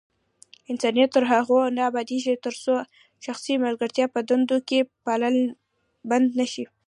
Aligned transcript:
افغانستان 0.71 1.07
تر 1.15 1.23
هغو 1.31 1.59
نه 1.75 1.81
ابادیږي، 1.89 2.33
ترڅو 2.45 2.73
شخصي 3.25 3.53
ملګرتیا 3.65 4.05
په 4.13 4.19
دندو 4.29 4.57
کې 4.67 4.79
پالل 5.05 5.35
بند 6.09 6.27
نشي. 6.39 6.65